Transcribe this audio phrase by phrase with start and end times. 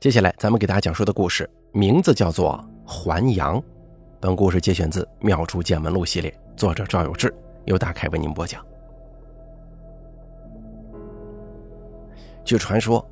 [0.00, 3.60] 接下来咱们给大家讲述的故事名字叫做《还阳》。
[4.20, 7.34] 本故事节选自《妙珠见闻录》系列，作者赵有志，
[7.64, 8.64] 由大凯为您播讲。
[12.44, 13.04] 据传说，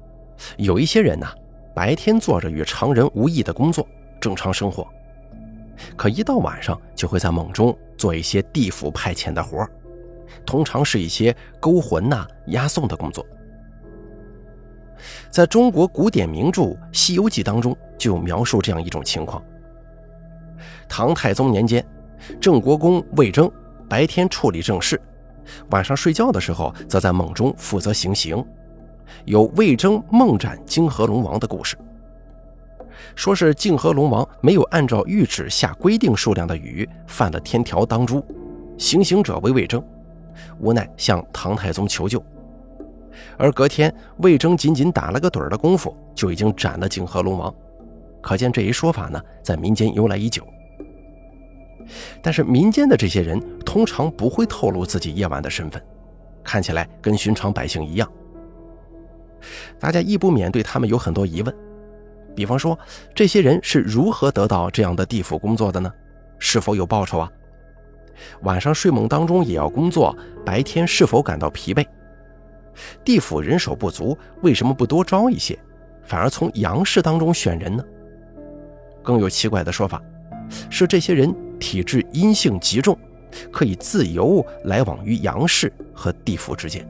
[0.59, 1.35] 有一些人呐，
[1.74, 3.84] 白天做着与常人无异的工作，
[4.21, 4.87] 正常生活，
[5.96, 9.68] 可一到晚上就会在梦中做一些地府派遣的活
[10.46, 13.26] 通常是一些勾魂呐、押送的工作。
[15.31, 19.42] 在中国古典名著《西游记》当中，就有描述这样一种情况：
[20.88, 21.84] 唐太宗年间，
[22.41, 23.50] 郑国公魏征
[23.88, 25.00] 白天处理政事，
[25.70, 28.45] 晚上睡觉的时候，则在梦中负责行刑。
[29.24, 31.77] 有魏征梦斩泾河龙王的故事，
[33.14, 38.24] 说是泾河龙王没有按照谕旨下规定数量的雨，犯了天条当诛，
[38.77, 39.83] 行刑者为魏征，
[40.58, 42.20] 无奈向唐太宗求救。
[43.38, 47.55] 而隔天，魏征仅仅打了个盹的功夫，就已经斩了泾河龙王。
[48.20, 50.47] 可见这一说法呢，在民间由来已久。
[52.20, 55.81] 但是民间的这些人通常不会透露自己夜晚的身份，
[56.42, 58.11] 看起来跟寻常百姓一样。
[59.78, 61.55] 大家亦不免对他们有很多疑问，
[62.34, 62.77] 比方说，
[63.14, 65.92] 这些人是如何得到这样的地府工作的呢？
[66.39, 67.30] 是否有报酬啊？
[68.42, 71.86] 晚上睡梦当中也要工作，白天是否感到疲惫？
[73.05, 75.58] 地府人手不足，为什么不多招一些，
[76.05, 77.84] 反而从阳世当中选人呢？
[79.02, 80.02] 更有奇怪的说法，
[80.68, 82.98] 是这些人体质阴性极重，
[83.52, 86.86] 可以自由来往于阳世和地府之间。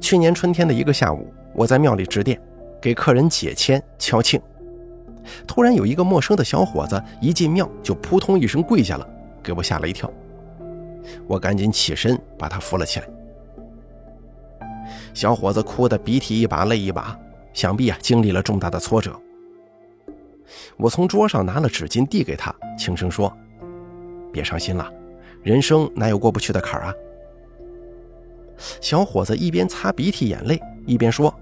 [0.00, 2.40] 去年春天的一个下午，我在庙里值殿，
[2.80, 4.40] 给客人解签敲磬，
[5.46, 9.08] 突然有一个陌生的小伙子一进庙就扑通一声跪下了，
[9.42, 10.10] 给我吓了一跳。
[11.26, 13.06] 我赶紧起身把他扶了起来。
[15.12, 17.18] 小伙子哭得鼻涕一把泪一把，
[17.52, 19.18] 想必啊经历了重大的挫折。
[20.76, 23.34] 我从桌上拿了纸巾递给他，轻声说
[24.32, 24.92] ：“别伤心了，
[25.42, 26.94] 人生哪有过不去的坎儿啊？”
[28.80, 31.32] 小伙子一边擦鼻涕眼泪，一边说：“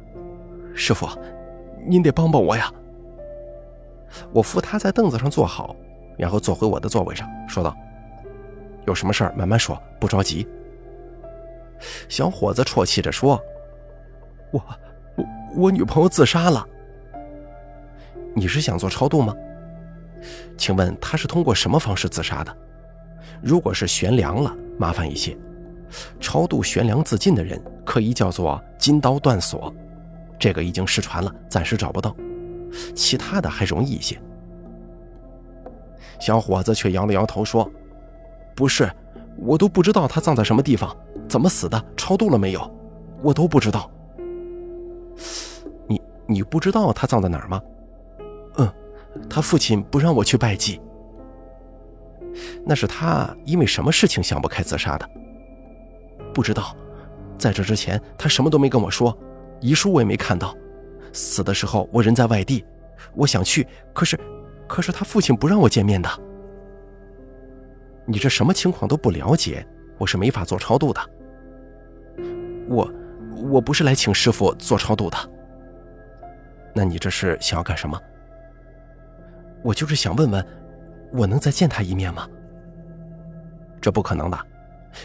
[0.75, 1.09] 师傅，
[1.87, 2.73] 您得帮帮我呀。”
[4.33, 5.75] 我扶他在凳子上坐好，
[6.19, 7.75] 然后坐回我的座位上，说道。
[8.87, 10.47] 有什么事儿慢慢说，不着急。
[12.09, 13.41] 小伙子啜泣着说
[14.53, 14.63] ：“我
[15.17, 15.25] 我
[15.57, 16.67] 我女朋友自杀了。
[18.35, 19.35] 你是想做超度吗？
[20.57, 22.57] 请问她是通过什么方式自杀的？
[23.43, 25.37] 如果是悬梁了，麻烦一些。
[26.21, 29.73] 超度悬梁自尽的人可以叫做金刀断锁，
[30.39, 32.17] 这个已经失传了，暂时找不到。
[32.95, 34.21] 其他的还容易一些。”
[36.21, 37.71] 小伙子却摇了摇头说。
[38.55, 38.91] 不是，
[39.37, 40.97] 我都不知道他葬在什么地方，
[41.29, 42.71] 怎么死的，超度了没有，
[43.23, 43.91] 我都不知道。
[45.87, 47.61] 你你不知道他葬在哪儿吗？
[48.57, 48.73] 嗯，
[49.29, 50.81] 他父亲不让我去拜祭。
[52.65, 55.09] 那是他因为什么事情想不开自杀的？
[56.33, 56.75] 不知道，
[57.37, 59.17] 在这之前他什么都没跟我说，
[59.61, 60.55] 遗书我也没看到。
[61.13, 62.65] 死的时候我人在外地，
[63.15, 64.19] 我想去，可是，
[64.67, 66.09] 可是他父亲不让我见面的。
[68.05, 71.01] 你这什么情况都不了解，我是没法做超度的。
[72.69, 72.91] 我，
[73.51, 75.17] 我不是来请师傅做超度的。
[76.75, 78.01] 那你这是想要干什么？
[79.63, 80.45] 我就是想问问，
[81.13, 82.29] 我能再见他一面吗？
[83.81, 84.39] 这不可能的，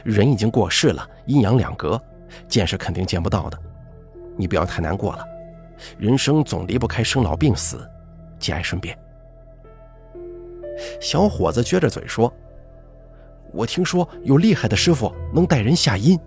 [0.03, 2.01] 人已经过世了，阴阳两隔，
[2.47, 3.59] 见是肯定见不到的。
[4.35, 5.23] 你不要太难过了，
[5.99, 7.87] 人生总离不开生老病死，
[8.39, 8.97] 节哀顺变。
[10.99, 12.33] 小伙子撅着嘴说。
[13.53, 16.19] 我听说有厉害的师傅能带人下阴，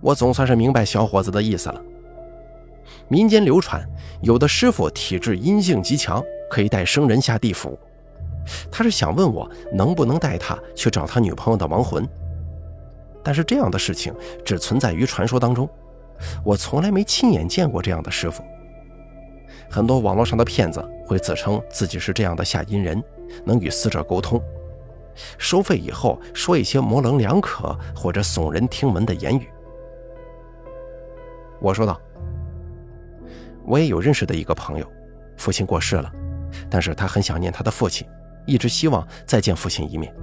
[0.00, 1.82] 我总算是明白小伙子的意思了。
[3.08, 3.82] 民间流传，
[4.22, 7.78] 有的师傅体质阴性极强，可以带生人下地府。
[8.70, 12.08] 他是想问我能不能带他去找他女朋友的亡魂，
[13.22, 15.68] 但是这样的事情只存在于传说当中，
[16.44, 18.42] 我从来没亲眼见过这样的师傅。
[19.68, 23.02] 很多网络上的骗子会自称自己是这样的下阴人。
[23.44, 24.40] 能与死者沟通，
[25.38, 29.48] 收费以后说一些模棱两可或者耸人听闻的言语。
[31.60, 32.00] 我说道
[33.66, 34.86] ：“我也有认识的一个朋友，
[35.36, 36.10] 父亲过世了，
[36.70, 38.06] 但是他很想念他的父亲，
[38.46, 40.14] 一直希望再见父亲一面，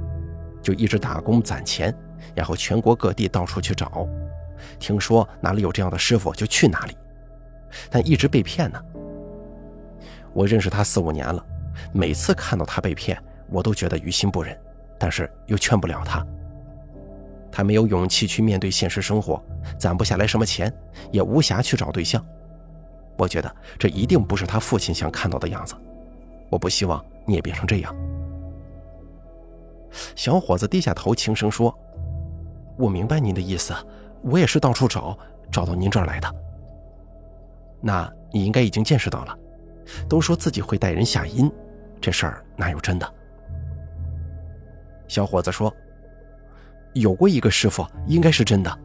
[0.62, 1.96] 就一直打工攒钱，
[2.34, 4.08] 然后全国各地到处去找，
[4.80, 6.98] 听说哪里有这样的师傅就去哪里，
[7.92, 8.82] 但一直被骗呢。
[10.34, 11.46] 我认识他四五年了。”
[11.94, 14.58] 每次看到他被骗，我都觉得于心不忍，
[15.00, 16.26] 但是又劝不了他。
[17.52, 19.44] 他没有勇气去面对现实生活，
[19.78, 20.72] 攒不下来什么钱，
[21.12, 22.24] 也无暇去找对象。
[23.18, 25.76] 我觉得这一定不是他父亲想看到的样子。
[26.50, 27.96] 我不希望你也变成这样。
[30.16, 31.76] 小伙子低下头，轻声说
[32.78, 33.74] ：“我明白您的意思，
[34.22, 35.18] 我也是到处找，
[35.52, 36.36] 找到您这儿来的。
[37.82, 39.36] 那你应该已经见识到了，
[40.08, 41.52] 都说自己会带人下阴，
[42.00, 43.14] 这事儿哪有真的？”
[45.08, 45.74] 小伙子说
[46.94, 48.80] ：“有过一个师傅，应该是真的。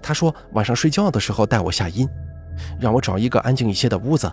[0.00, 2.08] 他说晚上睡觉的时候带我下阴，
[2.78, 4.30] 让我找一个安静一些的屋子，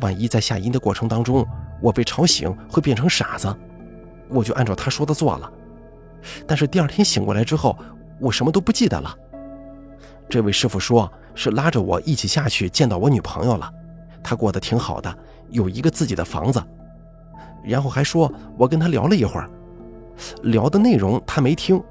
[0.00, 1.46] 万一在下阴的过程当中
[1.80, 3.54] 我被吵醒，会变成傻子。”
[4.28, 5.52] 我就按照他说的做了，
[6.48, 7.78] 但是第二天醒过来之后，
[8.18, 9.16] 我什么都不记得了。
[10.28, 13.72] 这位师傅说是拉着我一起下去见到我女朋友了，
[14.24, 15.16] 她过得挺好的，
[15.50, 16.60] 有一个自己的房子。
[17.66, 19.50] 然后还说我跟他聊了一会儿，
[20.42, 21.82] 聊的内容他没听。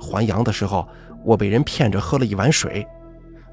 [0.00, 0.86] 还阳的时候，
[1.22, 2.86] 我被人骗着喝了一碗水，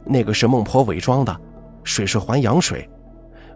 [0.06, 1.36] 那个是孟婆伪装的，
[1.84, 2.90] 水是还阳水，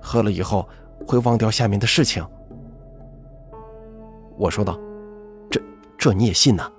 [0.02, 0.68] 喝了以后
[1.06, 2.26] 会忘掉下面的事情。
[4.38, 4.78] 我说道
[5.50, 5.62] ：“这
[5.98, 6.70] 这你也信呐？”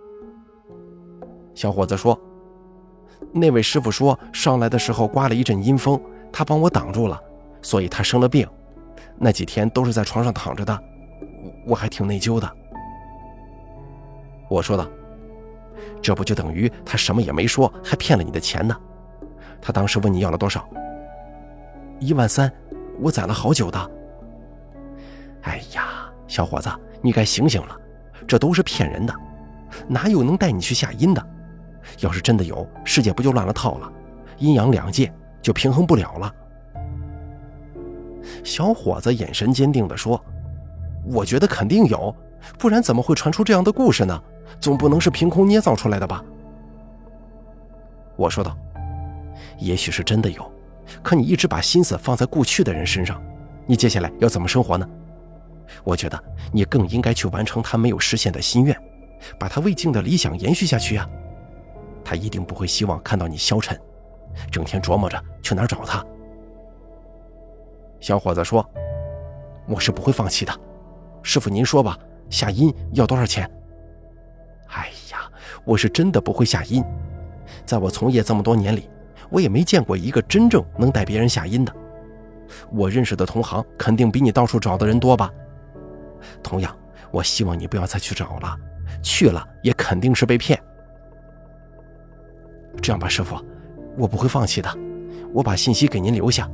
[1.54, 2.18] 小伙子说
[3.32, 6.00] ：“那位师傅说上来的时候刮了一阵阴风，
[6.32, 7.20] 他帮我挡住了，
[7.60, 8.48] 所以他生了病，
[9.18, 10.82] 那几天都是在床上躺着的，
[11.66, 12.50] 我还挺内疚的。”
[14.48, 14.86] 我说道
[16.02, 18.76] ：“这不就等于他什么也没说，还骗了你的钱呢？
[19.60, 20.68] 他当时问你要了多少？
[22.00, 22.52] 一万三，
[23.00, 23.90] 我攒了好久的。
[25.42, 27.80] 哎呀，小伙子。”你该醒醒了，
[28.26, 29.14] 这都是骗人的，
[29.86, 31.24] 哪有能带你去下阴的？
[32.00, 33.92] 要是真的有，世界不就乱了套了？
[34.38, 36.34] 阴阳两界就平衡不了了。
[38.42, 40.20] 小伙子眼神坚定地说
[41.10, 42.14] ：“我觉得肯定有，
[42.58, 44.22] 不然怎么会传出这样的故事呢？
[44.60, 46.24] 总不能是凭空捏造出来的吧？”
[48.16, 48.56] 我说道
[49.58, 50.52] ：“也许是真的有，
[51.02, 53.22] 可你一直把心思放在故去的人身上，
[53.66, 54.88] 你接下来要怎么生活呢？”
[55.84, 56.18] 我觉得
[56.50, 58.76] 你更应该去完成他没有实现的心愿，
[59.38, 61.08] 把他未尽的理想延续下去呀。
[62.02, 63.78] 他一定不会希望看到你消沉，
[64.50, 66.04] 整天琢磨着去哪儿找他。
[68.00, 68.66] 小伙子说
[69.68, 70.52] ：“我是不会放弃的，
[71.22, 71.98] 师傅您说吧，
[72.30, 73.48] 下阴要多少钱？”
[74.68, 75.30] 哎呀，
[75.64, 76.84] 我是真的不会下阴，
[77.64, 78.88] 在我从业这么多年里，
[79.30, 81.74] 我也没见过一个真正能带别人下阴的。
[82.70, 85.30] 我认识的同行肯定比你到处找的人多吧？
[86.42, 86.76] 同样，
[87.10, 88.56] 我希望你不要再去找了，
[89.02, 90.58] 去了也肯定是被骗。
[92.80, 93.36] 这样吧，师傅，
[93.96, 94.70] 我不会放弃的，
[95.32, 96.48] 我把信息给您留下。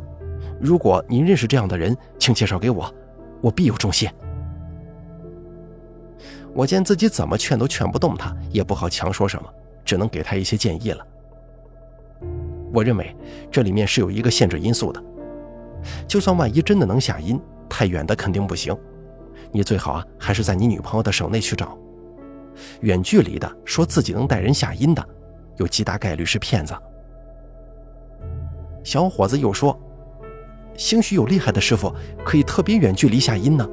[0.60, 2.92] 如果您认识这样的人，请介绍给我，
[3.40, 4.12] 我必有重谢。
[6.54, 9.52] 我见自己怎么劝都劝不动他，也不好强说什么，
[9.84, 11.04] 只能给他一些建议了。
[12.72, 13.14] 我认为
[13.50, 15.02] 这里面是有一个限制因素的，
[16.06, 18.76] 就算万一真的能下阴，太远的肯定不行。
[19.50, 21.76] 你最好啊，还是在你女朋友的省内去找。
[22.80, 25.04] 远距离的，说自己能带人下阴的，
[25.56, 26.72] 有极大概率是骗子。
[28.84, 29.76] 小伙子又说
[30.76, 31.92] ：“兴许有厉害的师傅
[32.24, 33.68] 可以特别远距离下阴呢。”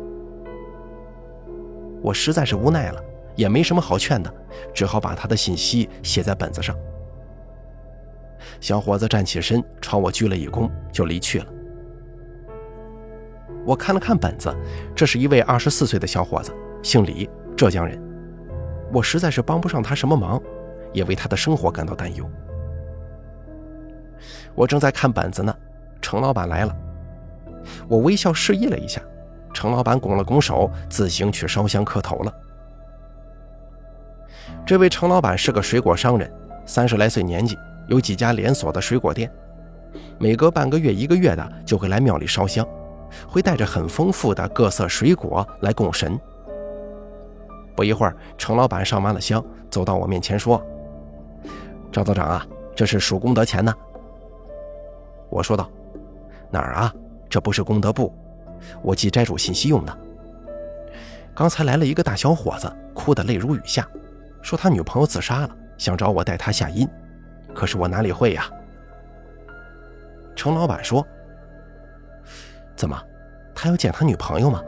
[2.02, 3.04] 我实在是无奈了，
[3.36, 4.34] 也没什么好劝的，
[4.74, 6.76] 只好把他的信息写在本子上。
[8.60, 11.46] 小伙子站起身，朝我鞠了一躬，就离去了。
[13.66, 14.52] 我看了看本子，
[14.96, 18.02] 这是一位二十四岁的小伙子，姓李，浙江人。
[18.92, 20.42] 我实在是帮不上他什么忙，
[20.92, 22.28] 也为他的生活感到担忧。
[24.56, 25.56] 我正在看本子呢，
[26.02, 26.76] 程老板来了。
[27.88, 29.02] 我微笑示意了一下，
[29.54, 32.34] 程老板拱了拱手，自行去烧香磕头了。
[34.66, 36.32] 这位程老板是个水果商人，
[36.66, 39.32] 三十来岁年纪，有几家连锁的水果店，
[40.20, 42.66] 每隔半个月、一个月的就会来庙里烧香。
[43.28, 46.18] 会带着很丰富的各色水果来供神。
[47.76, 50.64] 不一会儿，程老板上完了香，走到我面前说
[51.92, 53.74] ：“赵道长啊，这是数功德钱呢。”
[55.30, 55.70] 我说道
[56.50, 56.94] ：“哪儿啊？
[57.30, 58.14] 这不是功德簿，
[58.82, 59.98] 我记斋主信息用的。
[61.34, 63.88] 刚才来了一个大小伙子，哭得泪如雨下，
[64.42, 66.88] 说他女朋友自杀了，想找我带他下阴，
[67.54, 68.50] 可是我哪里会呀？”
[70.36, 71.06] 程老板说。
[72.76, 73.00] 怎么，
[73.54, 74.62] 他要见他女朋友吗？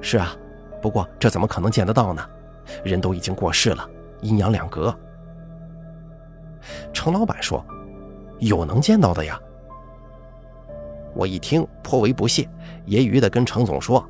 [0.00, 0.36] 是啊，
[0.80, 2.24] 不过这怎么可能见得到呢？
[2.84, 3.88] 人都已经过世了，
[4.20, 4.96] 阴阳两隔。
[6.92, 7.64] 程老板说
[8.38, 9.38] ：“有能见到的呀。”
[11.14, 12.48] 我一听颇为不屑，
[12.86, 14.04] 揶揄的跟程总说：“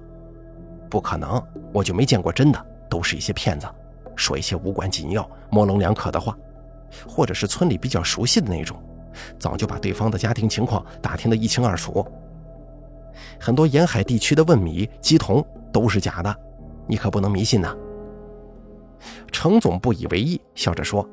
[0.88, 1.42] 不可能，
[1.72, 3.66] 我就没见过真的，都是一些骗子，
[4.14, 6.36] 说一些无关紧要、模棱两可的话，
[7.08, 8.76] 或者是村里比较熟悉的那种，
[9.38, 12.06] 早就把对方的家庭情况打听得一清二楚。
[13.38, 16.34] 很多沿海地区的问米、鸡同都是假的，
[16.86, 17.76] 你可不能迷信呐。
[19.32, 21.06] 程总不以为意，笑着说：“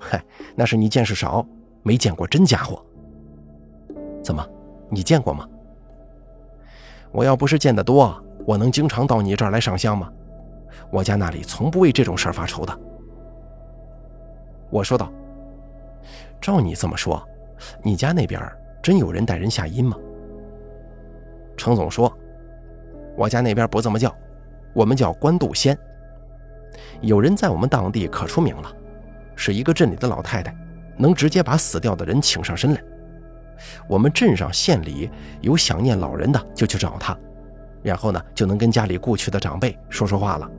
[0.00, 0.24] 嗨，
[0.54, 1.46] 那是你见识少，
[1.82, 2.82] 没见过真家伙。
[4.22, 4.46] 怎么，
[4.88, 5.48] 你见过吗？
[7.12, 10.12] 我要不是见得多，我能经常到你这儿来上香吗？
[10.90, 12.78] 我家那里从不为这种事儿发愁的。”
[14.70, 15.10] 我说道
[16.40, 17.22] ：“照你这么说，
[17.82, 18.40] 你家那边
[18.82, 19.96] 真有人带人下阴吗？”
[21.56, 22.12] 程总说
[23.16, 24.14] ：“我家那边不这么叫，
[24.74, 25.76] 我们叫官渡仙。
[27.00, 28.70] 有人在我们当地可出名了，
[29.34, 30.54] 是一个镇里的老太太，
[30.96, 32.82] 能直接把死掉的人请上身来。
[33.88, 35.10] 我们镇上县里
[35.40, 37.16] 有想念老人的，就去找他，
[37.82, 40.50] 然后呢，就能跟家里故去的长辈说说话了。”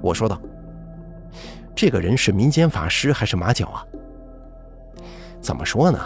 [0.00, 0.40] 我说道
[1.74, 3.84] ：“这个人是民间法师还是马脚啊？
[5.40, 5.98] 怎么说呢？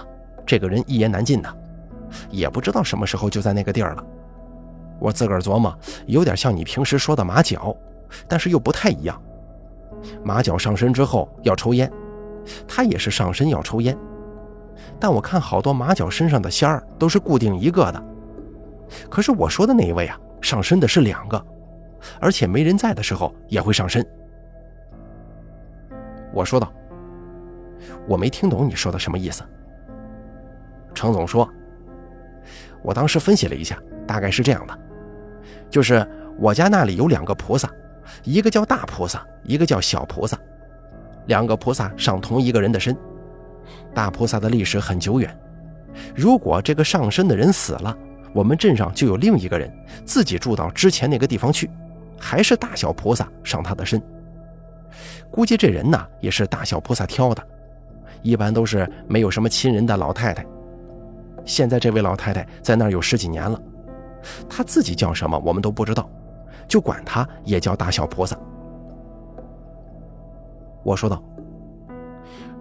[0.47, 1.57] 这个人一言难尽的。”
[2.31, 4.05] 也不知道什么时候就在那个地儿了。
[5.01, 7.77] 我自个儿琢磨，有点像你平时说的马脚，
[8.29, 9.21] 但是又不太一样。
[10.23, 11.91] 马脚上身之后要抽烟，
[12.69, 13.99] 他也是上身要抽烟。
[15.05, 18.03] 但我看好多马脚身上的仙儿都是固定一个的，
[19.11, 21.47] 可是我说的那一位啊，上身的是两个，
[22.19, 24.03] 而且没人在的时候也会上身。
[26.33, 26.73] 我说道
[28.09, 29.43] ：“我没听懂你说的什么意思。”
[30.95, 31.47] 程总说。
[32.83, 34.79] 我当时分析了一下，大概是这样的，
[35.69, 36.03] 就是
[36.39, 37.71] 我家那里有两个菩萨，
[38.23, 40.39] 一个叫大菩萨，一个叫小菩萨，
[41.27, 42.97] 两个菩萨上同一个人的身。
[43.95, 45.37] 大菩萨的历史很久远，
[46.15, 47.97] 如果这个上身的人死了，
[48.33, 49.73] 我们镇上就有另一个人
[50.05, 51.71] 自己住到之前那个地方去，
[52.19, 54.03] 还是大小菩萨上他的身。
[55.31, 57.43] 估计这人呢也是大小菩萨挑的，
[58.23, 60.45] 一般都是没有什么亲人的老太太。
[61.45, 63.61] 现在这位老太太在那儿有十几年了，
[64.49, 66.11] 她自己叫什么我们都不知道，
[66.67, 68.37] 就管她也叫大小菩萨。
[70.83, 71.23] 我说道。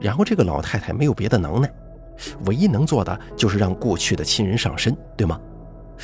[0.03, 1.73] 然后这个老太太没有别的能耐，
[2.45, 5.39] 唯一能做的就是让过去的亲人上身，对吗？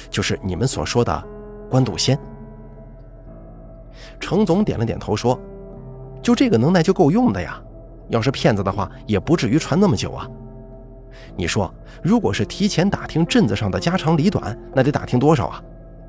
[0.10, 1.27] 就是你们所说的
[1.70, 2.18] 官渡仙。
[4.18, 5.38] 程总点了点头说
[6.24, 7.62] ：“就这个能耐就够用的呀，
[8.08, 10.25] 要是骗子的话，也不至于传那么久啊。”
[11.36, 11.70] 你说，
[12.01, 15.62] 如果是提前打听镇子上的家长里短，那得打听多少啊？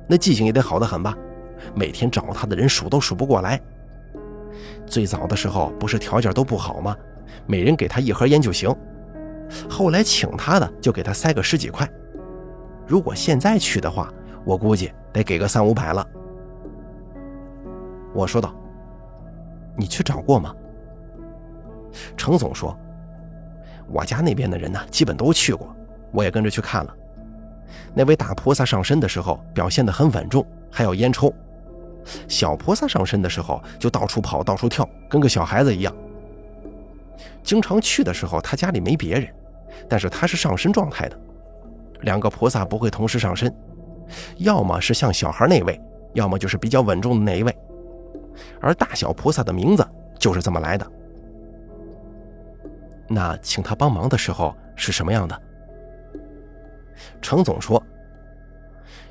[0.07, 1.13] 那记性也得好得很吧？
[1.75, 3.59] 每天找他的人数都数不过来。
[4.85, 6.95] 最早的时候不是条件都不好吗？
[7.45, 8.73] 每人给他一盒烟就行。
[9.69, 11.89] 后来请他的就给他塞个十几块。
[12.87, 14.11] 如果现在去的话，
[14.45, 16.05] 我估计得给个三五百了。
[18.13, 18.53] 我说道
[19.77, 20.53] ：“你去找过吗？”
[22.17, 22.77] 程总说。
[23.87, 25.75] 我家那边的人呢，基本都去过，
[26.11, 26.95] 我也跟着去看了。
[27.93, 31.29] 那位大菩萨上身的时候表现得很稳重，还要烟抽；
[32.25, 35.93] 小菩萨上身的时候就到处跑，到处跳，跟个小孩子一样。
[37.43, 39.27] 经常去的时候，他家里没别人，
[39.89, 41.19] 但是他是上身状态的。
[42.01, 43.53] 两个菩萨不会同时上身，
[44.37, 45.79] 要么是像小孩那位，
[46.13, 47.55] 要么就是比较稳重的那一位。
[48.59, 49.87] 而大小菩萨的名字
[50.17, 50.91] 就是这么来的。
[53.07, 55.41] 那请他帮忙的时候是什么样的？
[57.21, 57.81] 程总说，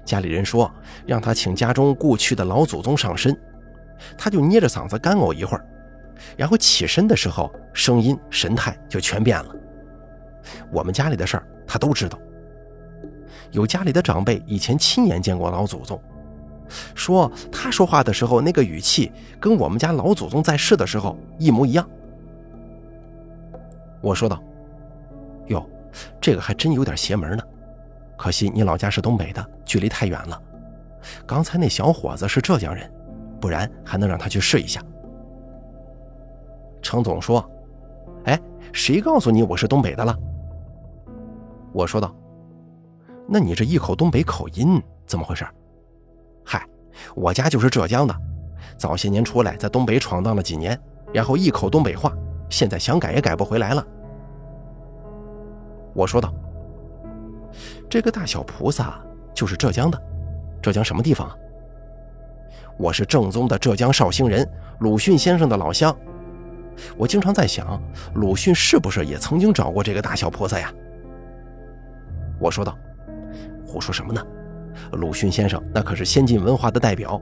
[0.05, 0.73] 家里人说
[1.07, 3.39] 让他请家中故去的老祖宗上身，
[4.17, 5.65] 他就捏着嗓子干呕一会儿，
[6.37, 9.55] 然后起身的时候声音神态就全变了。
[10.73, 12.19] 我们家里的事儿他都知道，
[13.53, 16.01] 有家里的长辈以前亲眼见过老祖宗，
[16.95, 21.89] 说他说话的时候那个语气跟我们家老祖宗在世的时候一模一样。
[24.01, 24.43] 我说道
[25.49, 25.69] ：“哟，
[26.21, 27.43] 这个还真有点邪门呢。
[28.17, 30.41] 可惜你老家是东北的，距离太远了。
[31.27, 32.91] 刚才那小伙子是浙江人，
[33.41, 34.83] 不然还能让他去试一下。”
[36.83, 37.45] 程总说
[38.25, 38.41] ：“哎，
[38.73, 40.17] 谁告诉你我是东北的了？”
[41.73, 42.15] 我说道
[43.29, 45.47] ：“那你这一口东北口音怎么回事
[46.45, 46.67] ？”“嗨，
[47.15, 48.15] 我家就是浙江的，
[48.77, 50.79] 早些年出来在东北闯荡了几年，
[51.13, 52.13] 然后一口东北话。”
[52.51, 53.87] 现在想改也改不回来了。
[55.95, 56.35] 我说道
[57.89, 59.01] ：“这个大小菩萨
[59.33, 60.03] 就是浙江的，
[60.61, 61.37] 浙江什么地方啊？
[62.77, 64.45] 我是正宗的浙江绍兴人，
[64.81, 65.97] 鲁迅先生的老乡。
[66.97, 67.81] 我经常在想，
[68.15, 70.73] 鲁迅是不是也曾经找过这个大小菩萨呀？”
[72.41, 72.77] 我说道
[73.67, 74.25] ：“胡说什么呢？
[74.93, 77.21] 鲁迅先生那可是先进文化的代表，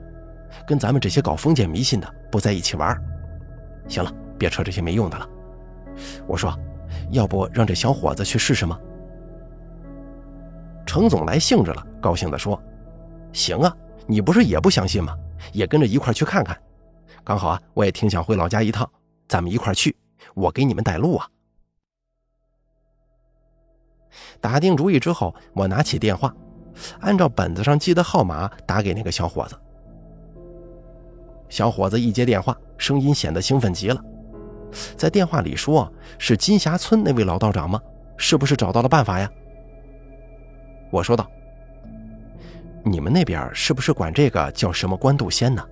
[0.66, 2.96] 跟咱们这些搞封建迷信的不在一起玩。
[3.88, 5.28] 行了，别扯这些没用的了。
[6.26, 6.56] 我说，
[7.10, 8.78] 要不让这小伙子去试试吗？
[10.86, 12.60] 程总来兴致了，高兴地说
[13.32, 13.74] ：“行啊，
[14.06, 15.16] 你不是也不相信吗？
[15.52, 16.56] 也跟着一块去看看。
[17.24, 18.88] 刚好啊，我也挺想回老家一趟，
[19.28, 19.94] 咱们一块去，
[20.34, 21.28] 我给你们带路啊。”
[24.40, 26.34] 打定主意之后，我拿起电话，
[27.00, 29.56] 按照本子上记的号码打给那个小伙子。
[31.48, 34.02] 小伙子一接电话，声音显得兴奋极了，
[34.96, 37.80] 在电话里说：“是金霞村那位老道长吗？
[38.16, 39.30] 是不是找到了办法呀？”
[40.90, 41.30] 我说道
[42.84, 45.66] ：“你们那边是不是管这个叫什么官渡仙呢？”“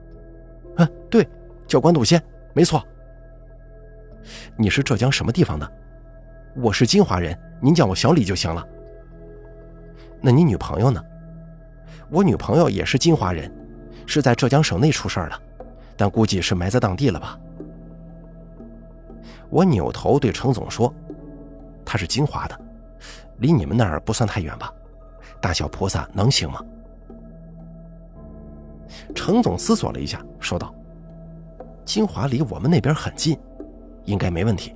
[0.79, 1.27] 嗯，对，
[1.67, 2.23] 叫官渡仙，
[2.55, 2.83] 没错。
[4.57, 5.71] ”“你是浙江什么地方的
[6.57, 8.67] ？”“我是金华人，您叫我小李就行了。
[10.21, 11.03] ”“那你女朋友呢
[12.11, 13.53] ？”“我女朋友也是金华人，
[14.07, 15.41] 是在浙江省内出事儿了。”
[15.99, 17.41] 但估计是埋在当地了吧。
[19.49, 20.95] 我扭头对程总说
[21.87, 22.61] ：“他是金华的，
[23.39, 24.71] 离你们那儿不算太远吧？
[25.41, 26.61] 大小菩萨能行吗？”
[29.15, 30.75] 程总思索了一下，说道
[31.83, 33.39] ：“金华离我们那边很近，
[34.07, 34.75] 应该没问题。”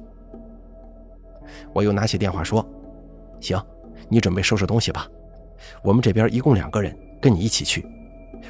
[1.72, 2.64] 我又拿起电话说
[3.40, 3.60] ：“行，
[4.08, 5.08] 你准备收拾东西吧。
[5.82, 7.86] 我们这边一共两个人，跟你一起去，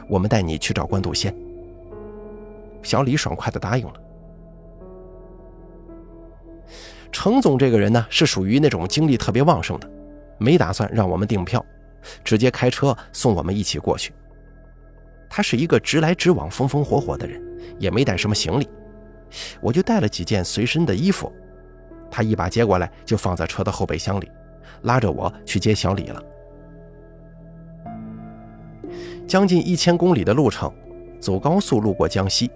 [0.08, 1.34] 我们带你去找关渡仙。”
[2.82, 3.94] 小李爽快的答应了。
[7.12, 9.90] 程总这个人呢，是属于那种精力特别旺盛的，
[10.38, 11.64] 没打算让我们订票，
[12.25, 14.12] 直接开车送我们一起过去。
[15.28, 17.42] 他是一个直来直往、风风火火的人，
[17.78, 18.68] 也没带什么行李，
[19.60, 21.32] 我就带了几件随身的衣服，
[22.10, 24.30] 他一把接过来就放在车的后备箱里，
[24.82, 26.22] 拉着我去接小李了。
[29.26, 30.72] 将近一千公里的路程，
[31.20, 32.50] 走高速路过江西。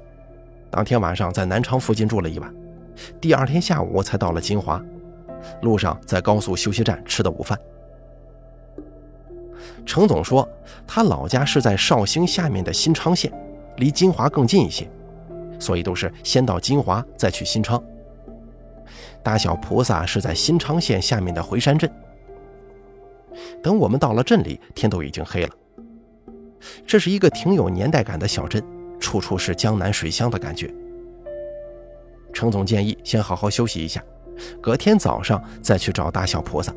[0.71, 2.53] 当天晚上在南昌附近住了一晚，
[3.21, 4.83] 第二天下午才到了金华。
[5.63, 7.57] 路上在高速休息站吃的午饭。
[9.87, 10.49] 程总说，
[10.87, 13.33] 他老家是在绍兴下面的新昌县，
[13.77, 14.91] 离金华更近一些，
[15.59, 17.83] 所以都是先到金华再去新昌。
[19.23, 21.91] 大小菩萨是在新昌县下面的回山镇。
[23.63, 25.51] 等我们到了镇里，天都已经黑了。
[26.87, 28.63] 这是一个挺有年代感的小镇。
[29.01, 30.73] 处处是江南水乡的感觉。
[32.33, 34.03] 程总建议先好好休息一下，
[34.63, 36.75] 隔天早上再去找大小菩萨。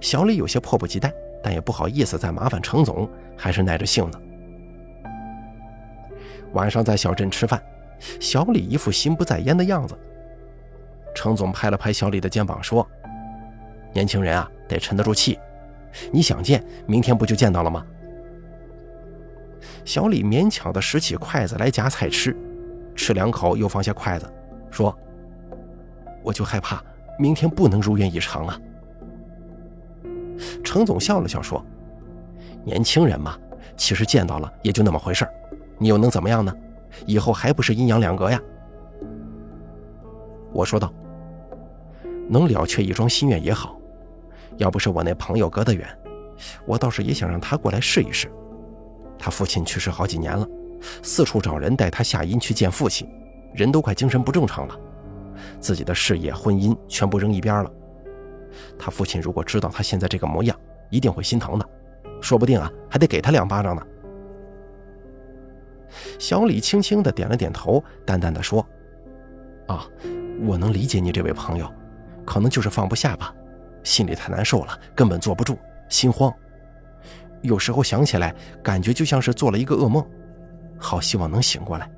[0.00, 1.12] 小李有些迫不及待，
[1.42, 4.20] 但也不好意思再麻烦程总，还是耐着性子。
[6.52, 7.62] 晚上在小镇吃饭，
[8.20, 9.96] 小李一副心不在焉的样子。
[11.14, 12.86] 程总拍了拍小李的肩膀说
[13.92, 15.38] ：“年轻人啊，得沉得住气。
[16.12, 17.84] 你想见，明天不就见到了吗？”
[19.84, 22.36] 小李勉强地拾起筷子来夹菜吃，
[22.94, 24.32] 吃两口又放下筷子，
[24.70, 24.96] 说
[26.22, 26.82] ：“我就害怕
[27.18, 28.60] 明天不能如愿以偿啊。”
[30.62, 31.64] 程总笑了笑说
[32.64, 33.36] ：“年轻人嘛，
[33.76, 35.32] 其实见到了也就那么回事儿
[35.78, 36.52] 你又能怎么样呢？
[37.06, 38.40] 以后还不是阴阳两隔呀？”
[40.52, 40.92] 我说道
[42.28, 43.78] ：“能了却一桩心愿也好，
[44.56, 45.86] 要不是我那朋友隔得远，
[46.66, 48.30] 我倒是也想让他过来试一试。”
[49.18, 50.46] 他父亲去世好几年了，
[51.02, 53.08] 四处找人带他下阴去见父亲，
[53.52, 54.78] 人都快精神不正常了，
[55.60, 57.70] 自己的事业、婚姻全部扔一边了。
[58.78, 61.68] 他父亲如果知道他现在这个模样，一定会心疼的，
[62.20, 63.82] 说不定啊还得给他两巴掌呢。
[66.18, 68.66] 小李轻轻的点了点头，淡淡的说
[69.66, 69.86] ：“啊，
[70.44, 71.72] 我能理解你这位朋友，
[72.24, 73.34] 可能就是放不下吧，
[73.82, 76.32] 心里太难受了，根本坐不住，心慌。”
[77.42, 80.04] 有时候想起来，感觉就像是做了一个噩梦，
[80.76, 81.88] 好希望能醒过来。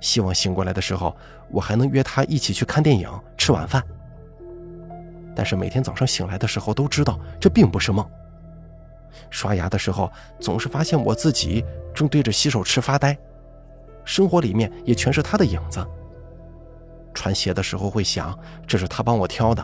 [0.00, 1.14] 希望醒过来的时候，
[1.50, 3.82] 我还能约他一起去看电影、吃晚饭。
[5.34, 8.08] 但是每天早上醒来的时候，都知道这并不是梦。
[9.30, 13.16] 刷牙的时候，总是发现我自己正对着洗手池发呆，
[14.04, 15.84] 生活里面也全是他的影子。
[17.14, 19.62] 穿鞋的时候会想，这是他帮我挑的，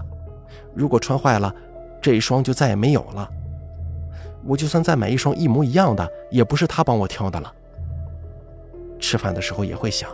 [0.75, 1.55] 如果穿坏了，
[2.01, 3.29] 这一双就再也没有了。
[4.45, 7.53] 我就算再买一双一模一样的，也不是他帮我挑的了。
[9.01, 10.11] 吃饭的时候也会想，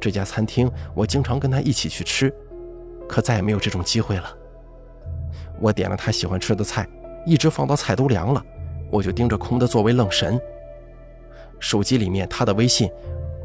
[0.00, 2.32] 这家餐厅我经常跟他一起去吃，
[3.08, 4.36] 可再也没有这种机会了。
[5.58, 6.86] 我点了他喜欢吃的菜，
[7.24, 8.44] 一直放到菜都凉了，
[8.96, 10.40] 我就盯着空的座位愣神。
[11.60, 12.90] 手机里面他的微信，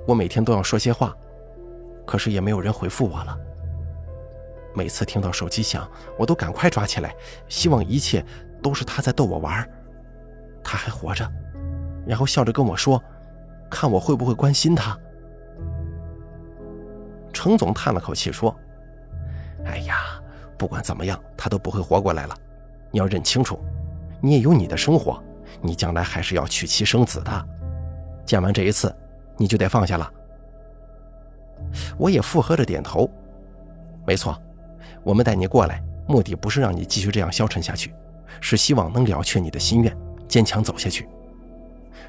[0.07, 1.13] 我每天都要说些话，
[2.05, 3.37] 可是也没有人回复我了。
[4.73, 5.85] 每次听到手机响，
[6.17, 7.13] 我都赶快抓起来，
[7.49, 8.25] 希望一切
[8.63, 9.69] 都是他在逗我玩。
[10.63, 11.29] 他还活着，
[12.07, 13.01] 然后笑着跟我说
[13.69, 14.97] ：“看我会不会关心他。
[17.33, 18.55] 程总叹了口气说
[19.67, 19.97] ：“哎呀，
[20.57, 22.33] 不管怎么样，他都不会活过来了。
[22.91, 23.59] 你要认清楚，
[24.21, 25.21] 你也有你的生活，
[25.61, 27.47] 你将来还是要娶妻生子的。
[28.25, 28.95] 见完这一次，
[29.37, 30.11] 你就得放下了。”
[31.97, 33.09] 我也附和着点头。
[34.05, 34.39] 没错，
[35.03, 37.93] 我们带你过来，目的不是让你继续这样消沉下去，
[38.39, 39.95] 是希望能了却你的心愿，
[40.27, 41.07] 坚强走下去。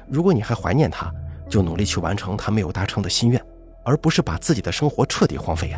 [0.07, 1.11] 如果你还怀念他，
[1.49, 3.43] 就努力去完成他没有达成的心愿。
[3.85, 5.77] 而不是把自己的生活彻底荒废呀。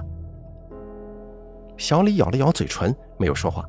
[1.75, 3.67] 小李咬了咬嘴唇，没有说话。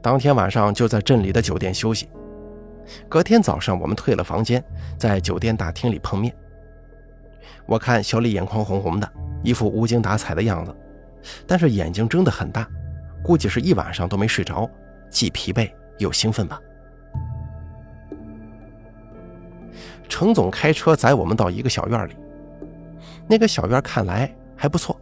[0.00, 2.08] 当天晚上就在镇里的酒店休息。
[3.08, 4.62] 隔天早上，我们退了房间，
[4.96, 6.34] 在酒店大厅里碰面。
[7.66, 10.74] 我看小李眼眶红红的，一副无精打采的样子，
[11.46, 12.66] 但是眼睛睁得很大，
[13.22, 14.68] 估计是一晚上都没睡着，
[15.10, 16.60] 既疲惫又兴奋吧。
[20.08, 22.16] 程总开车载我们到一个小院里，
[23.26, 24.98] 那个小院看来还不错，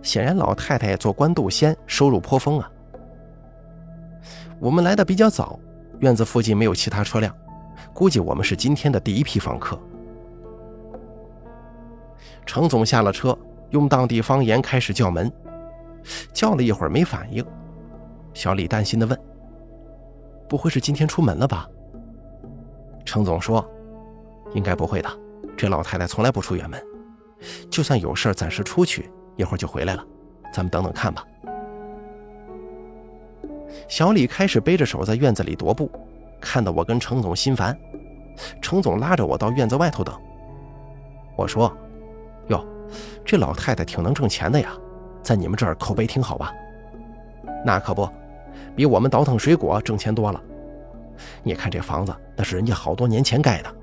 [0.00, 2.70] 显然老太太做官渡仙，收入颇丰啊。
[4.60, 5.58] 我们来的比较早，
[6.00, 7.34] 院子附近没有其他车辆，
[7.94, 9.80] 估计我们是今天的第一批访客。
[12.44, 13.36] 程总下了车，
[13.70, 15.32] 用当地方言开始叫门，
[16.34, 17.42] 叫了一会儿没反应，
[18.34, 19.18] 小李担心地问
[20.46, 21.66] ：“不会是今天出门了吧？”
[23.04, 23.66] 程总说。
[24.52, 25.08] 应该不会的，
[25.56, 26.82] 这老太太从来不出远门，
[27.70, 30.04] 就算有事暂时出去，一会儿就回来了。
[30.52, 31.24] 咱们等等看吧。
[33.90, 35.90] 小李开始背着手在院子里踱步，
[36.40, 37.76] 看得我跟程总心烦。
[38.62, 40.14] 程总拉着我到院子外头等。
[41.36, 41.76] 我说
[42.46, 42.64] ：“哟，
[43.24, 44.70] 这老太太挺能挣钱的呀，
[45.24, 46.52] 在你们这儿口碑挺好吧
[47.66, 48.08] ？”“那可不，
[48.76, 50.40] 比我们倒腾水果挣钱多了。
[51.42, 53.74] 你看这房子，那是人家好多年前盖的。”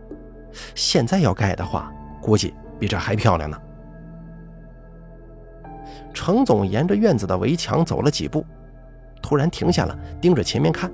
[0.74, 1.92] 现在要盖的话，
[2.22, 3.62] 估计比这还漂亮呢。
[6.14, 8.46] 程总沿着院子的围墙走了几步，
[9.22, 10.92] 突然停下了，盯着前面看。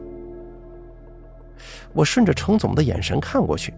[1.93, 3.73] 我顺着程总的眼神看过去，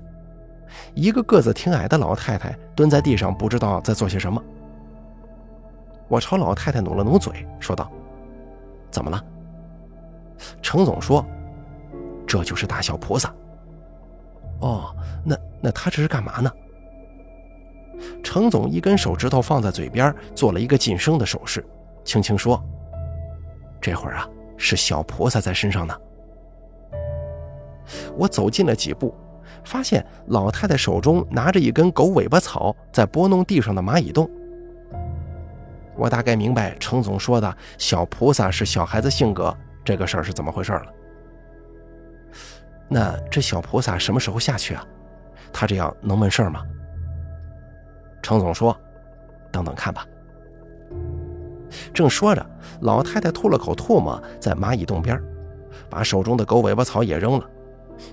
[0.93, 4.41] 一个个子挺矮的老太太蹲在地上，不知道在做些什么。
[6.07, 7.91] 我朝老太太努了努嘴，说道
[8.91, 9.23] ：“怎么了？”
[10.61, 11.25] 程总说
[12.27, 13.33] ：“这就是大小菩萨。”
[14.61, 16.51] 哦，那那他这是干嘛呢？
[18.23, 21.65] 程总一根手指头放在嘴边，做了一个噤声的手势，
[22.03, 22.61] 轻轻说
[23.81, 25.95] ：“这会儿啊，是小菩萨在身上呢。”
[28.17, 29.15] 我走近了几步，
[29.63, 34.29] 发现老太太手中拿着一根狗尾巴草，在拨弄地上的蚂蚁洞。
[35.95, 40.85] 我大概明白程总说的小菩萨是小孩子性格这个事儿是怎么回事了。
[42.89, 44.85] 那这小菩萨什么时候下去啊？
[45.53, 46.61] 他这样能问事儿吗？
[48.21, 48.75] 程总说
[49.51, 50.05] ：“等等看吧。”
[51.95, 52.45] 正说着，
[52.81, 55.19] 老太太吐了口唾沫在蚂蚁洞边，
[55.89, 57.49] 把手中的狗尾巴草也扔了，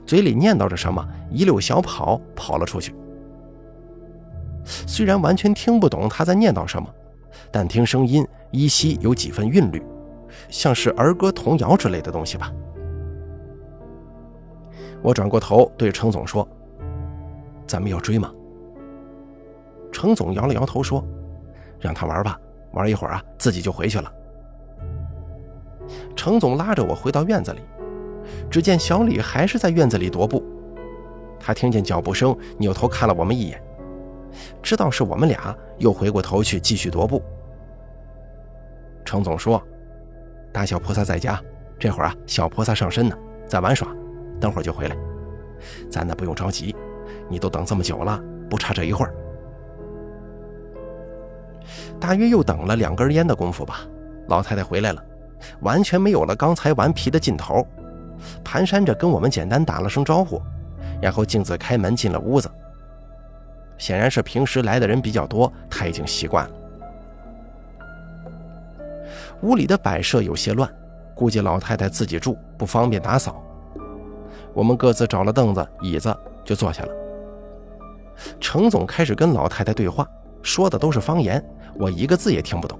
[0.06, 2.94] 嘴里念叨着什么，一溜小跑跑了出去。
[4.64, 6.88] 虽然完全听不懂他在念叨什么，
[7.50, 9.82] 但听声音依稀有几分韵律，
[10.48, 12.52] 像是儿歌童谣之类的东西吧。
[15.02, 16.48] 我转过头对程总说
[17.66, 18.32] ：“咱们要追吗？”
[19.90, 21.04] 程总摇了摇头说
[21.80, 22.38] ：“让他玩吧，
[22.72, 24.12] 玩一会儿啊，自己就回去了。”
[26.16, 27.60] 程总拉着我回到院子里，
[28.50, 30.42] 只见小李还是在院子里踱步。
[31.38, 33.60] 他听见脚步声，扭头看了我们一眼，
[34.62, 37.22] 知道是我们俩，又回过头去继续踱步。
[39.04, 39.60] 程总说
[40.52, 41.40] ：“大小菩萨在家，
[41.78, 43.88] 这会儿啊，小菩萨上身呢，在玩耍。”
[44.40, 44.96] 等会儿就回来，
[45.88, 46.74] 咱呢不用着急，
[47.28, 49.14] 你都等这么久了，不差这一会儿。
[52.00, 53.80] 大约又等了两根烟的功夫吧，
[54.28, 55.02] 老太太回来了，
[55.60, 57.66] 完全没有了刚才顽皮的劲头，
[58.44, 60.40] 蹒跚着跟我们简单打了声招呼，
[61.00, 62.50] 然后径自开门进了屋子。
[63.78, 66.52] 显然是平时来的人比较多，她已经习惯了。
[69.40, 70.72] 屋里的摆设有些乱，
[71.16, 73.42] 估计老太太自己住不方便打扫。
[74.54, 76.92] 我们各自找了凳子、椅子，就坐下了。
[78.38, 80.06] 程总开始跟老太太对话，
[80.42, 81.42] 说的都是方言，
[81.74, 82.78] 我一个字也听不懂。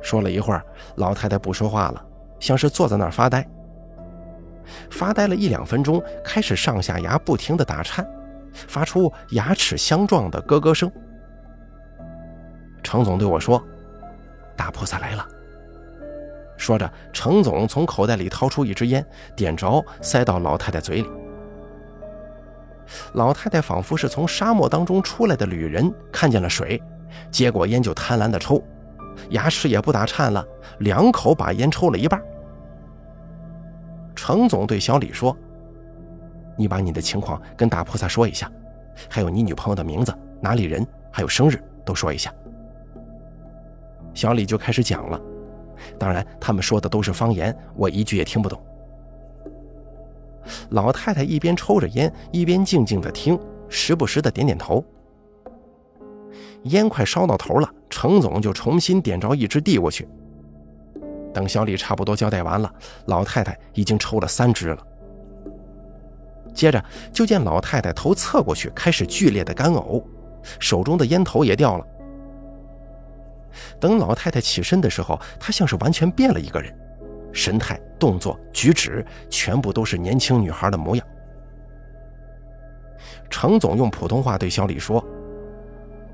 [0.00, 0.64] 说了一会儿，
[0.96, 2.04] 老太太不说话了，
[2.40, 3.46] 像是坐在那儿发呆。
[4.90, 8.06] 发呆了一两分钟，开始上下牙不停地打颤，
[8.52, 10.90] 发出牙齿相撞的咯咯声。
[12.82, 13.62] 程总对我说
[14.56, 15.26] ：“大菩萨来了。”
[16.58, 19.04] 说着，程总从口袋里掏出一支烟，
[19.36, 21.08] 点着，塞到老太太嘴里。
[23.14, 26.80] 老太太仿佛是从沙漠当中出来的旅人，看见了水，
[27.30, 28.62] 接过烟就贪婪的抽，
[29.30, 30.44] 牙齿也不打颤了，
[30.78, 32.20] 两口把烟抽了一半。
[34.14, 35.36] 程总对小李说
[36.56, 38.50] ：“你把你的情况跟大菩萨说一下，
[39.08, 42.32] 还有你女朋友的名字、哪里人，还有生日都说一下。”
[44.14, 45.20] 小李就开始讲了，
[45.98, 48.62] 当然他们说的都是方言，我一句也听不懂。
[50.70, 54.84] 老太太一边抽着烟，一边静静的听，时不时的点点头。
[56.64, 60.08] 烟快烧到头了，程总就重新点着一支递过去。
[61.34, 62.72] 等小李差不多交代完了，
[63.06, 64.86] 老太太已经抽了三支了。
[66.54, 70.04] 接着就见老太太头侧过去，开始剧烈的干呕，
[70.58, 71.86] 手中的烟头也掉了。
[73.80, 76.72] 等老太太起身的时候，她像是完全变了一个人。
[77.32, 81.06] 神态、动作、举止，全部都是年轻女孩的模样。
[83.30, 85.02] 程总用普通话对小李说：“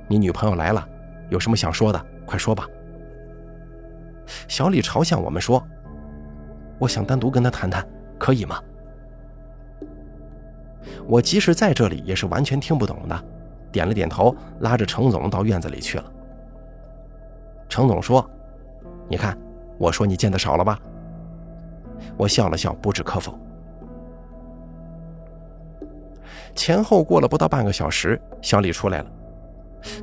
[0.07, 0.89] 你女朋友来了，
[1.31, 2.67] 有什么想说的，快说吧。”
[4.47, 5.63] 小李朝向我们说
[6.79, 7.87] ：“我想单独跟她谈谈，
[8.19, 8.63] 可以吗？”
[11.07, 13.25] 我即使在这里，也是完全听不懂的，
[13.73, 16.13] 点了点头，拉着程总到院子里去了。
[17.69, 18.29] 程总说
[19.09, 19.37] ：“你看，
[19.79, 20.79] 我说你见得少了吧？”
[22.17, 23.39] 我笑了笑，不置可否。
[26.55, 29.11] 前后过了不到半个小时，小李出来了。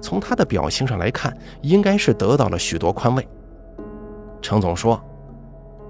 [0.02, 3.28] 从他的表情上来看，应该是得到了许多宽慰。
[4.42, 5.02] 程总说：“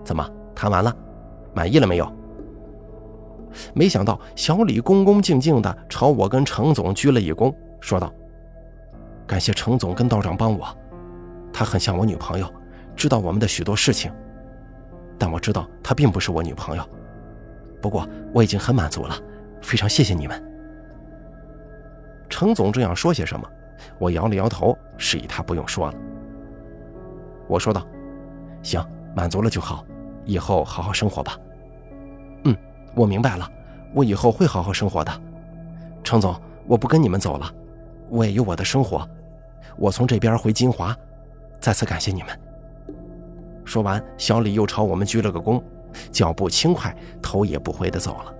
[0.03, 0.91] 怎么谈完了？
[1.53, 2.11] 满意了没有？”
[3.73, 8.11] 没想到小李恭恭敬敬地朝我跟程总鞠了一躬，说道
[9.27, 10.65] ：“感谢程总跟道长帮我，
[11.53, 12.51] 他很像我女朋友，
[12.95, 14.11] 知道我们的许多事情。”
[15.17, 16.87] 但我知道她并不是我女朋友，
[17.81, 19.15] 不过我已经很满足了，
[19.61, 20.43] 非常谢谢你们。
[22.29, 23.47] 程总正要说些什么，
[23.99, 25.93] 我摇了摇头，示意他不用说了。
[27.47, 27.85] 我说道
[28.63, 28.83] ：“行，
[29.15, 29.85] 满足了就好，
[30.25, 31.37] 以后好好生活吧。”
[32.43, 32.55] 嗯，
[32.95, 33.47] 我明白了，
[33.93, 35.11] 我以后会好好生活的。
[36.03, 36.35] 程总，
[36.67, 37.49] 我不跟你们走了，
[38.09, 39.07] 我也有我的生活，
[39.77, 40.95] 我从这边回金华，
[41.59, 42.39] 再次感谢你们。
[43.65, 45.61] 说完，小李又朝我们鞠了个躬，
[46.11, 48.33] 脚步轻快，头也不回的走了。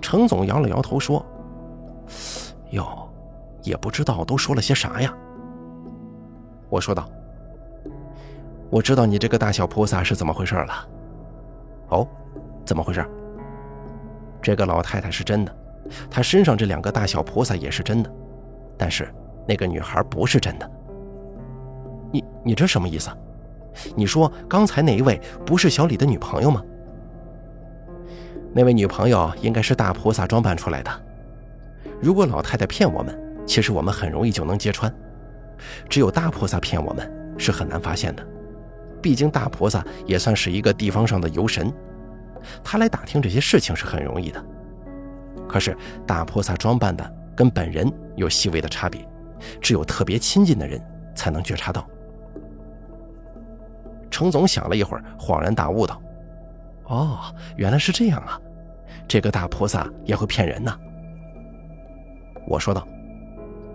[0.00, 1.24] 程总摇了摇头说
[2.70, 3.10] ：“哟，
[3.62, 5.12] 也不知道都说了些啥呀。”
[6.70, 7.08] 我说道
[8.70, 10.88] ：“我知道你这个大小菩萨是怎么回事了。”
[11.90, 12.06] 哦，
[12.64, 13.04] 怎么回事？
[14.40, 15.54] 这个老太太是真的，
[16.10, 18.10] 她身上这两个大小菩萨也是真的，
[18.78, 19.12] 但是
[19.46, 20.70] 那个女孩不是真的。
[22.12, 23.10] 你你这什么意思？
[23.96, 26.62] 你说刚才那一位不是小李的女朋友吗？
[28.52, 30.90] 那位女朋友应该是大菩萨装扮出来的。
[32.00, 34.94] 如果老太太骗我们，其实我们很容易就能揭穿。
[35.88, 38.26] 只有大菩萨骗我们是很难发现的。
[39.00, 41.72] 毕竟大菩萨也算是一个地方上的游神，
[42.62, 44.44] 他来打听这些事情是很容易的。
[45.48, 49.00] 可是大菩萨装扮的跟本人有细微的差别，
[49.60, 50.78] 只有特别亲近的人
[51.14, 51.88] 才能觉察到。
[54.12, 56.00] 程总想了一会儿，恍然大悟道
[56.86, 57.18] ：“哦，
[57.56, 58.38] 原来是这样啊！
[59.08, 60.78] 这个大菩萨也会骗人呢。”
[62.46, 62.86] 我说道：“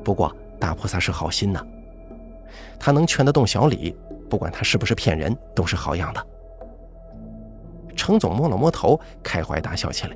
[0.06, 1.66] 不过大菩萨是好心呐，
[2.80, 3.98] 他能劝得动小李，
[4.30, 6.28] 不管他是不是骗人，都是好样的。”
[7.96, 10.16] 程总摸了摸头，开怀大笑起来。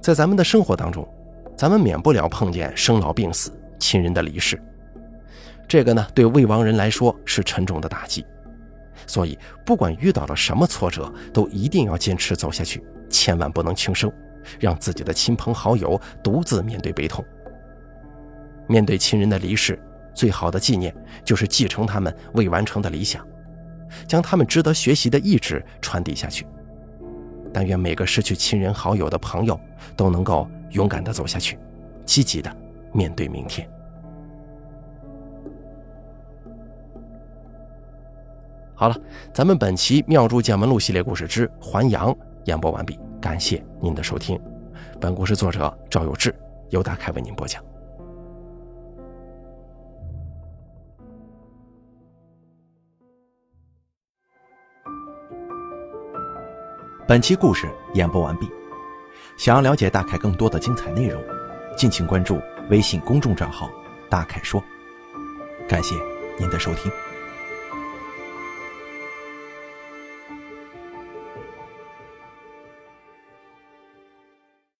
[0.00, 1.06] 在咱们的生活当中，
[1.56, 4.60] 咱们免不了碰见生老病死、亲人的离世。
[5.72, 8.26] 这个呢，对未亡人来说是沉重的打击，
[9.06, 14.12] 所以不管遇到了什么挫折，都一定要坚持走下去，千万不能轻生，
[14.60, 17.24] 让自己的亲朋好友独自面对悲痛。
[18.66, 19.82] 面对亲人的离世，
[20.12, 23.26] 最好的纪念就是继承他们未完成的理想，
[24.06, 26.46] 将他们值得学习的意志传递下去。
[27.50, 29.58] 但愿每个失去亲人好友的朋友
[29.96, 31.58] 都能够勇敢地走下去，
[32.04, 32.54] 积极地
[32.92, 33.66] 面对明天。
[38.82, 38.96] 好了，
[39.32, 42.12] 咱们本期《妙珠见闻录》系列故事之还阳
[42.46, 44.36] 演播完毕，感谢您的收听。
[45.00, 46.34] 本故事作者赵有志，
[46.70, 47.62] 由大凯为您播讲。
[57.06, 58.50] 本期故事演播完毕，
[59.38, 61.22] 想要了解大凯更多的精彩内容，
[61.76, 63.70] 敬请关注微信公众账号
[64.10, 64.60] “大凯说”。
[65.70, 65.94] 感谢
[66.36, 66.90] 您的收听。